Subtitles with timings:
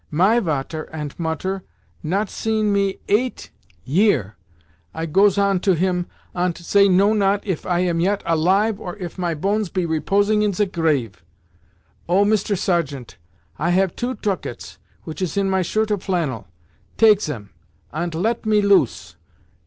[0.09, 1.63] 'My Vater ant Mutter
[2.01, 3.51] not seen me eight
[3.85, 4.35] year,'
[4.95, 8.95] I goes on to him, 'ant zey know not if I am yet alive or
[8.97, 11.23] if my bones be reposing in ze grave.
[12.09, 13.17] Oh, Mister Sergeant,
[13.59, 16.47] I have two tucats which is in my shirt of flannel.
[16.97, 17.51] Take zem,
[17.93, 19.17] ant let me loose!